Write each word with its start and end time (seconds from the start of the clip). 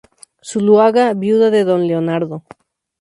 Zuloaga, 0.51 1.03
viuda 1.23 1.51
de 1.57 1.63
Don 1.63 1.87
Leonardo. 1.91 2.43